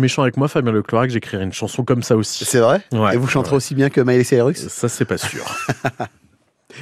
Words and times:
Méchant 0.00 0.22
avec 0.22 0.36
moi, 0.36 0.48
Fabien 0.48 0.72
Leclorac, 0.72 1.08
j'écrirai 1.10 1.44
une 1.44 1.52
chanson 1.52 1.84
comme 1.84 2.02
ça 2.02 2.16
aussi. 2.16 2.44
C'est 2.44 2.58
vrai? 2.58 2.80
Ouais, 2.90 3.14
Et 3.14 3.16
vous 3.16 3.28
chanterez 3.28 3.52
ouais. 3.52 3.56
aussi 3.58 3.76
bien 3.76 3.90
que 3.90 4.00
Miley 4.00 4.24
Cyrus? 4.24 4.66
Ça, 4.66 4.88
c'est 4.88 5.04
pas 5.04 5.18
sûr. 5.18 5.44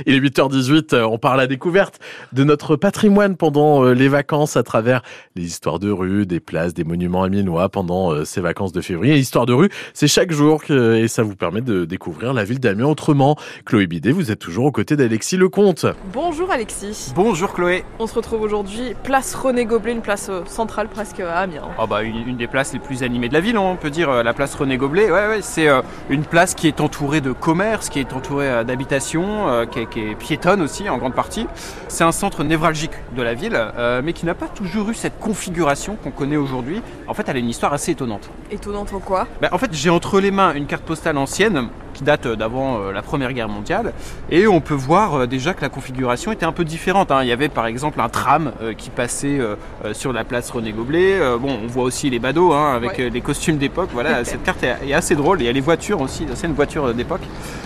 Il 0.06 0.14
est 0.14 0.20
8h18, 0.20 0.94
euh, 0.94 1.04
on 1.04 1.18
parle 1.18 1.40
à 1.40 1.46
découverte 1.46 1.98
de 2.32 2.44
notre 2.44 2.76
patrimoine 2.76 3.36
pendant 3.36 3.84
euh, 3.84 3.92
les 3.94 4.08
vacances 4.08 4.56
à 4.56 4.62
travers 4.62 5.02
les 5.36 5.44
histoires 5.44 5.78
de 5.78 5.90
rue, 5.90 6.26
des 6.26 6.40
places, 6.40 6.74
des 6.74 6.84
monuments 6.84 7.22
amiénois 7.22 7.68
pendant 7.68 8.12
euh, 8.12 8.24
ces 8.24 8.40
vacances 8.40 8.72
de 8.72 8.80
février. 8.80 9.16
Histoire 9.16 9.46
de 9.46 9.52
rue, 9.52 9.68
c'est 9.94 10.08
chaque 10.08 10.32
jour 10.32 10.62
que, 10.64 10.96
et 10.96 11.08
ça 11.08 11.22
vous 11.22 11.36
permet 11.36 11.60
de 11.60 11.84
découvrir 11.84 12.32
la 12.32 12.44
ville 12.44 12.60
d'Amiens 12.60 12.86
autrement. 12.86 13.36
Chloé 13.64 13.86
Bidet, 13.86 14.12
vous 14.12 14.30
êtes 14.30 14.38
toujours 14.38 14.64
aux 14.66 14.72
côtés 14.72 14.96
d'Alexis 14.96 15.36
Lecomte. 15.36 15.86
Bonjour 16.12 16.50
Alexis. 16.50 17.12
Bonjour 17.14 17.52
Chloé. 17.52 17.84
On 17.98 18.06
se 18.06 18.14
retrouve 18.14 18.42
aujourd'hui 18.42 18.94
place 19.04 19.34
René 19.34 19.64
Goblet, 19.64 19.92
une 19.92 20.02
place 20.02 20.30
centrale 20.46 20.88
presque 20.88 21.20
à 21.20 21.38
Amiens. 21.38 21.62
Oh 21.80 21.86
bah 21.86 22.02
une, 22.02 22.16
une 22.28 22.36
des 22.36 22.46
places 22.46 22.72
les 22.72 22.78
plus 22.78 23.02
animées 23.02 23.28
de 23.28 23.34
la 23.34 23.40
ville, 23.40 23.58
on 23.58 23.76
peut 23.76 23.90
dire 23.90 24.22
la 24.22 24.32
place 24.34 24.54
René 24.54 24.76
Goblet. 24.76 25.04
Ouais, 25.10 25.28
ouais, 25.28 25.42
c'est 25.42 25.68
une 26.10 26.24
place 26.24 26.54
qui 26.54 26.68
est 26.68 26.80
entourée 26.80 27.20
de 27.20 27.32
commerces, 27.32 27.88
qui 27.88 27.98
est 28.00 28.12
entourée 28.12 28.64
d'habitations, 28.64 29.66
qui, 29.70 29.80
est- 29.80 29.81
qui 29.86 30.00
est 30.00 30.14
piétonne 30.14 30.60
aussi 30.62 30.88
en 30.88 30.98
grande 30.98 31.14
partie. 31.14 31.46
C'est 31.88 32.04
un 32.04 32.12
centre 32.12 32.44
névralgique 32.44 32.92
de 33.16 33.22
la 33.22 33.34
ville, 33.34 33.56
euh, 33.56 34.02
mais 34.04 34.12
qui 34.12 34.26
n'a 34.26 34.34
pas 34.34 34.48
toujours 34.48 34.90
eu 34.90 34.94
cette 34.94 35.18
configuration 35.18 35.96
qu'on 35.96 36.10
connaît 36.10 36.36
aujourd'hui. 36.36 36.82
En 37.06 37.14
fait, 37.14 37.28
elle 37.28 37.36
a 37.36 37.40
une 37.40 37.48
histoire 37.48 37.72
assez 37.72 37.92
étonnante. 37.92 38.30
Étonnante 38.50 38.92
en 38.92 39.00
quoi? 39.00 39.26
Bah, 39.40 39.48
en 39.52 39.58
fait, 39.58 39.72
j'ai 39.72 39.90
entre 39.90 40.20
les 40.20 40.30
mains 40.30 40.54
une 40.54 40.66
carte 40.66 40.84
postale 40.84 41.16
ancienne 41.16 41.68
qui 42.02 42.06
date 42.06 42.26
euh, 42.26 42.36
d'avant 42.36 42.78
euh, 42.80 42.92
la 42.92 43.02
Première 43.02 43.32
Guerre 43.32 43.48
mondiale, 43.48 43.92
et 44.30 44.46
on 44.46 44.60
peut 44.60 44.74
voir 44.74 45.14
euh, 45.14 45.26
déjà 45.26 45.54
que 45.54 45.62
la 45.62 45.68
configuration 45.68 46.32
était 46.32 46.44
un 46.46 46.52
peu 46.52 46.64
différente. 46.64 47.10
hein. 47.12 47.20
Il 47.22 47.28
y 47.28 47.32
avait 47.32 47.48
par 47.48 47.66
exemple 47.66 48.00
un 48.00 48.08
tram 48.08 48.52
qui 48.76 48.90
passait 48.90 49.38
sur 49.92 50.12
la 50.12 50.24
place 50.24 50.50
René 50.50 50.72
Goblet. 50.72 51.18
Bon, 51.38 51.58
on 51.62 51.66
voit 51.66 51.84
aussi 51.84 52.10
les 52.10 52.18
badauds 52.18 52.52
hein, 52.52 52.74
avec 52.74 52.98
Ouais. 52.98 53.10
les 53.10 53.20
costumes 53.20 53.56
d'époque. 53.58 53.90
Voilà, 53.92 54.24
cette 54.24 54.42
carte 54.42 54.62
est, 54.64 54.92
assez 54.92 55.14
drôle. 55.14 55.40
Il 55.40 55.44
y 55.44 55.48
a 55.48 55.52
les 55.52 55.60
voitures 55.60 56.00
aussi, 56.00 56.26
c'est 56.34 56.46
une 56.46 56.54
voiture 56.54 56.92
d'époque. 56.94 57.20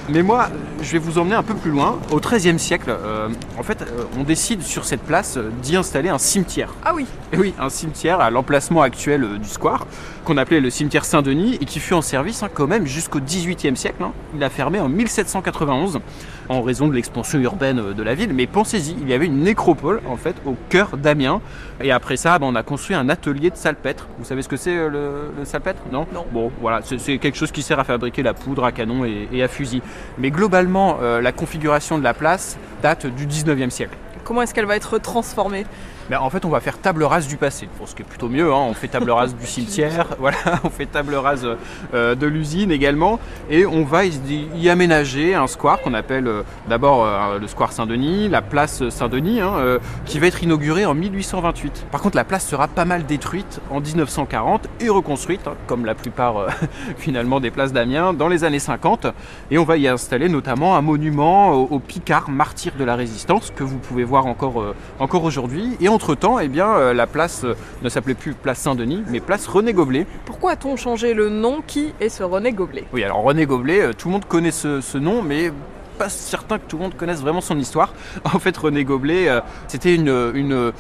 Mais 0.08 0.22
moi, 0.22 0.48
je 0.82 0.92
vais 0.92 0.98
vous 0.98 1.18
emmener 1.18 1.34
un 1.34 1.42
peu 1.42 1.54
plus 1.54 1.70
loin. 1.70 1.98
Au 2.10 2.20
XIIIe 2.20 2.58
siècle, 2.58 2.90
euh, 2.90 3.28
en 3.58 3.62
fait, 3.62 3.84
on 4.18 4.22
décide 4.22 4.62
sur 4.62 4.84
cette 4.84 5.02
place 5.02 5.38
d'y 5.62 5.76
installer 5.76 6.08
un 6.08 6.18
cimetière. 6.18 6.74
Ah 6.84 6.92
oui, 6.94 7.06
Et 7.32 7.38
oui, 7.38 7.54
un 7.58 7.68
cimetière 7.70 8.20
à 8.20 8.30
l'emplacement 8.30 8.82
actuel 8.82 9.38
du 9.38 9.48
square, 9.48 9.86
qu'on 10.24 10.36
appelait 10.36 10.60
le 10.60 10.70
cimetière 10.70 11.04
Saint-Denis, 11.04 11.58
et 11.60 11.64
qui 11.64 11.80
fut 11.80 11.94
en 11.94 12.02
service 12.02 12.42
hein, 12.42 12.48
quand 12.52 12.66
même 12.66 12.86
jusqu'au 12.86 13.20
XVIIIe 13.20 13.76
siècle. 13.76 14.02
hein. 14.02 14.12
Il 14.34 14.42
a 14.42 14.50
fermé 14.50 14.80
en 14.80 14.88
1791 14.88 16.00
en 16.48 16.62
raison 16.62 16.88
de 16.88 16.94
l'expansion 16.94 17.38
urbaine 17.38 17.78
euh, 17.78 17.94
de 17.94 18.02
la 18.02 18.14
ville. 18.14 18.32
Mais 18.32 18.46
pensez-y, 18.46 18.96
il 19.00 19.08
y 19.08 19.12
avait 19.12 19.26
une 19.26 19.42
nécropole 19.42 20.00
en 20.06 20.16
fait 20.16 20.36
au 20.44 20.56
cœur 20.68 20.96
d'Amiens. 20.96 21.40
Et 21.80 21.92
après 21.92 22.16
ça, 22.16 22.38
ben, 22.38 22.46
on 22.46 22.54
a 22.54 22.62
construit 22.62 22.96
un 22.96 23.08
atelier 23.08 23.50
de 23.50 23.56
salpêtre. 23.56 24.08
Vous 24.18 24.24
savez 24.24 24.42
ce 24.42 24.48
que 24.48 24.56
c'est 24.56 24.76
euh, 24.76 24.88
le, 24.88 25.10
le 25.38 25.44
salpêtre? 25.44 25.82
Non? 25.92 26.06
Non. 26.12 26.24
Bon, 26.32 26.50
voilà, 26.60 26.80
c'est 26.82 26.98
c'est 26.98 27.18
quelque 27.18 27.36
chose 27.36 27.52
qui 27.52 27.62
sert 27.62 27.78
à 27.78 27.84
fabriquer 27.84 28.22
la 28.22 28.34
poudre 28.34 28.64
à 28.64 28.72
canon 28.72 29.04
et, 29.04 29.28
et 29.32 29.42
à 29.42 29.48
fusil. 29.48 29.82
Mais 30.18 30.30
globalement, 30.30 30.98
euh, 31.02 31.20
la 31.20 31.32
configuration 31.32 31.98
de 31.98 32.04
la 32.04 32.14
place 32.14 32.58
date 32.82 33.06
du 33.06 33.26
19e 33.26 33.70
siècle. 33.70 33.96
comment 34.24 34.42
est-ce 34.42 34.54
qu'elle 34.54 34.66
va 34.66 34.76
être 34.76 34.98
transformée? 34.98 35.64
En 36.14 36.30
fait, 36.30 36.44
on 36.44 36.50
va 36.50 36.60
faire 36.60 36.78
table 36.78 37.02
rase 37.02 37.26
du 37.26 37.36
passé, 37.36 37.68
ce 37.84 37.94
qui 37.94 38.02
est 38.02 38.04
plutôt 38.04 38.28
mieux. 38.28 38.52
hein. 38.52 38.66
On 38.68 38.74
fait 38.74 38.86
table 38.86 39.10
rase 39.10 39.34
du 39.34 39.44
cimetière, 39.44 40.06
voilà, 40.20 40.36
on 40.62 40.70
fait 40.70 40.86
table 40.86 41.16
rase 41.16 41.46
euh, 41.94 42.14
de 42.14 42.26
l'usine 42.28 42.70
également, 42.70 43.18
et 43.50 43.66
on 43.66 43.82
va 43.82 44.04
y, 44.04 44.68
aménager 44.68 45.34
un 45.34 45.48
square 45.48 45.80
qu'on 45.80 45.94
appelle 45.94 46.28
euh, 46.28 46.42
d'abord 46.68 47.04
euh, 47.04 47.38
le 47.40 47.48
square 47.48 47.72
Saint-Denis, 47.72 48.28
la 48.28 48.40
place 48.40 48.88
Saint-Denis, 48.88 49.40
hein, 49.40 49.78
qui 50.04 50.20
va 50.20 50.28
être 50.28 50.42
inaugurée 50.44 50.86
en 50.86 50.94
1828. 50.94 51.86
Par 51.90 52.00
contre, 52.00 52.16
la 52.16 52.24
place 52.24 52.46
sera 52.46 52.68
pas 52.68 52.84
mal 52.84 53.04
détruite 53.04 53.60
en 53.70 53.80
1940 53.80 54.68
et 54.80 54.88
reconstruite, 54.88 55.48
hein, 55.48 55.54
comme 55.66 55.84
la 55.84 55.96
plupart 55.96 56.46
finalement 56.98 57.40
des 57.40 57.50
places 57.50 57.72
d'Amiens, 57.72 58.12
dans 58.12 58.28
les 58.28 58.44
années 58.44 58.60
50. 58.60 59.08
Et 59.50 59.58
on 59.58 59.64
va 59.64 59.76
y 59.76 59.88
installer 59.88 60.28
notamment 60.28 60.76
un 60.76 60.82
monument 60.82 61.50
au, 61.50 61.64
au 61.64 61.78
Picard, 61.80 62.28
martyr 62.30 62.72
de 62.78 62.84
la 62.84 62.94
résistance, 62.94 63.52
que 63.54 63.64
vous 63.64 63.78
pouvez 63.78 64.04
voir 64.04 64.26
encore, 64.26 64.64
encore 65.00 65.24
aujourd'hui. 65.24 65.76
Entre-temps, 65.96 66.38
eh 66.38 66.48
bien, 66.48 66.68
euh, 66.74 66.92
la 66.92 67.06
place 67.06 67.42
euh, 67.44 67.54
ne 67.82 67.88
s'appelait 67.88 68.14
plus 68.14 68.34
place 68.34 68.58
Saint-Denis, 68.58 69.02
mais 69.08 69.20
place 69.20 69.46
René 69.46 69.72
Goblet. 69.72 70.06
Pourquoi 70.26 70.52
a-t-on 70.52 70.76
changé 70.76 71.14
le 71.14 71.30
nom? 71.30 71.62
Qui 71.66 71.94
est 72.00 72.10
ce 72.10 72.22
René 72.22 72.52
Goblet? 72.52 72.84
Oui, 72.92 73.02
alors 73.02 73.22
René 73.22 73.46
Goblet, 73.46 73.80
euh, 73.80 73.92
tout 73.94 74.08
le 74.08 74.12
monde 74.12 74.26
connaît 74.26 74.50
ce, 74.50 74.82
ce 74.82 74.98
nom, 74.98 75.22
mais 75.22 75.50
pas 75.96 76.08
certain 76.08 76.58
que 76.58 76.64
tout 76.68 76.76
le 76.76 76.82
monde 76.84 76.94
connaisse 76.96 77.20
vraiment 77.20 77.40
son 77.40 77.58
histoire. 77.58 77.92
En 78.36 78.38
fait, 78.38 78.56
René 78.56 78.84
Goblet, 78.84 79.28
euh, 79.28 79.40
c'était 79.66 79.94
une, 79.94 80.72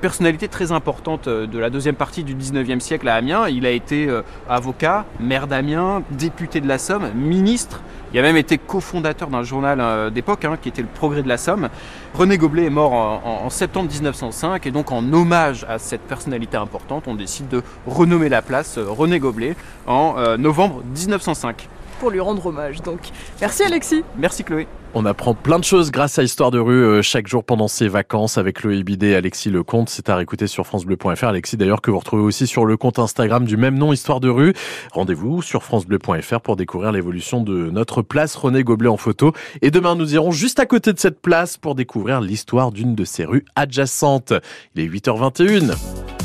personnalité 0.00 0.48
très 0.48 0.72
importante 0.72 1.26
euh, 1.26 1.46
de 1.46 1.58
la 1.58 1.70
deuxième 1.70 1.94
partie 1.94 2.22
du 2.22 2.34
19e 2.34 2.80
siècle 2.80 3.08
à 3.08 3.14
Amiens. 3.14 3.48
Il 3.48 3.64
a 3.66 3.70
été 3.70 4.08
euh, 4.08 4.22
avocat, 4.48 5.06
maire 5.20 5.46
d'Amiens, 5.46 6.02
député 6.10 6.60
de 6.60 6.68
la 6.68 6.78
Somme, 6.78 7.10
ministre. 7.14 7.80
Il 8.12 8.18
a 8.18 8.22
même 8.22 8.36
été 8.36 8.58
cofondateur 8.58 9.28
d'un 9.28 9.42
journal 9.42 10.10
d'époque 10.10 10.44
hein, 10.46 10.56
qui 10.60 10.70
était 10.70 10.80
le 10.80 10.88
Progrès 10.88 11.22
de 11.22 11.28
la 11.28 11.36
Somme. 11.36 11.68
René 12.14 12.38
Goblet 12.38 12.64
est 12.64 12.70
mort 12.70 12.92
en, 12.92 13.44
en- 13.44 13.50
septembre 13.50 13.90
1905 13.90 14.66
et 14.66 14.70
donc 14.70 14.92
en 14.92 15.12
hommage 15.12 15.66
à 15.68 15.78
cette 15.78 16.00
personnalité 16.02 16.56
importante, 16.56 17.04
on 17.06 17.14
décide 17.14 17.48
de 17.48 17.62
renommer 17.86 18.30
la 18.30 18.40
place 18.40 18.78
René 18.78 19.18
Goblet 19.18 19.56
en 19.86 20.14
novembre 20.38 20.82
1905. 20.96 21.68
Pour 22.00 22.10
lui 22.10 22.20
rendre 22.20 22.46
hommage 22.46 22.82
donc. 22.82 23.00
Merci 23.40 23.62
Alexis 23.64 24.04
Merci 24.16 24.44
Chloé. 24.44 24.66
On 24.94 25.04
apprend 25.04 25.34
plein 25.34 25.58
de 25.58 25.64
choses 25.64 25.90
grâce 25.90 26.18
à 26.18 26.22
Histoire 26.22 26.50
de 26.50 26.58
rue 26.58 26.82
euh, 26.82 27.02
chaque 27.02 27.28
jour 27.28 27.44
pendant 27.44 27.68
ses 27.68 27.88
vacances 27.88 28.38
avec 28.38 28.60
Chloé 28.60 28.82
Bidet 28.82 29.10
et 29.10 29.14
Alexis 29.16 29.50
Lecomte. 29.50 29.90
C'est 29.90 30.08
à 30.08 30.16
réécouter 30.16 30.46
sur 30.46 30.66
francebleu.fr. 30.66 31.24
Alexis 31.24 31.58
d'ailleurs 31.58 31.82
que 31.82 31.90
vous 31.90 31.98
retrouvez 31.98 32.22
aussi 32.22 32.46
sur 32.46 32.64
le 32.64 32.78
compte 32.78 32.98
Instagram 32.98 33.44
du 33.44 33.58
même 33.58 33.76
nom 33.76 33.92
Histoire 33.92 34.20
de 34.20 34.30
rue. 34.30 34.54
Rendez-vous 34.92 35.42
sur 35.42 35.62
francebleu.fr 35.62 36.40
pour 36.40 36.56
découvrir 36.56 36.92
l'évolution 36.92 37.42
de 37.42 37.70
notre 37.70 38.00
place 38.00 38.34
René 38.34 38.64
Goblet 38.64 38.88
en 38.88 38.96
photo. 38.96 39.32
Et 39.60 39.70
demain 39.70 39.94
nous 39.94 40.14
irons 40.14 40.30
juste 40.30 40.58
à 40.58 40.66
côté 40.66 40.94
de 40.94 40.98
cette 40.98 41.20
place 41.20 41.58
pour 41.58 41.74
découvrir 41.74 42.22
l'histoire 42.22 42.72
d'une 42.72 42.94
de 42.94 43.04
ses 43.04 43.26
rues 43.26 43.44
adjacentes. 43.56 44.32
Il 44.74 44.82
est 44.82 44.88
8h21. 44.88 46.17